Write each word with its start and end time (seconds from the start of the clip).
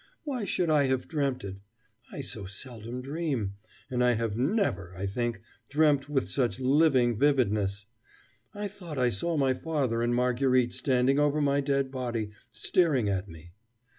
Why 0.23 0.45
should 0.45 0.71
I 0.71 0.85
have 0.85 1.07
dreamt 1.07 1.43
it? 1.43 1.57
I 2.11 2.21
so 2.21 2.45
seldom 2.45 3.03
dream! 3.03 3.57
and 3.87 4.03
I 4.03 4.13
have 4.13 4.35
never, 4.35 4.95
I 4.97 5.05
think, 5.05 5.39
dreamt 5.69 6.09
with 6.09 6.27
such 6.27 6.59
living 6.59 7.19
vividness. 7.19 7.85
I 8.51 8.67
thought 8.67 8.97
I 8.97 9.09
saw 9.09 9.37
my 9.37 9.53
father 9.53 10.01
and 10.01 10.15
Marguerite 10.15 10.73
standing 10.73 11.19
over 11.19 11.39
my 11.39 11.61
dead 11.61 11.91
body, 11.91 12.31
staring 12.51 13.09
at 13.09 13.29
me. 13.29 13.51